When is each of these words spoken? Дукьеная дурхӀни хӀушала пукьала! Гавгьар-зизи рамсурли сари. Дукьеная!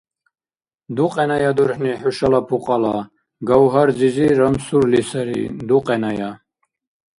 Дукьеная 0.95 1.51
дурхӀни 1.57 1.93
хӀушала 2.01 2.41
пукьала! 2.47 2.95
Гавгьар-зизи 3.47 4.27
рамсурли 4.39 5.01
сари. 5.09 5.41
Дукьеная! 5.67 6.29